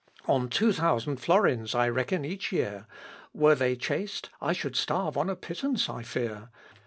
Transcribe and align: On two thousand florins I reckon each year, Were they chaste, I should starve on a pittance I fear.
On 0.25 0.49
two 0.49 0.73
thousand 0.73 1.17
florins 1.17 1.75
I 1.75 1.87
reckon 1.87 2.25
each 2.25 2.51
year, 2.51 2.87
Were 3.35 3.53
they 3.53 3.75
chaste, 3.75 4.31
I 4.41 4.51
should 4.51 4.75
starve 4.75 5.15
on 5.15 5.29
a 5.29 5.35
pittance 5.35 5.89
I 5.89 6.01
fear. 6.01 6.49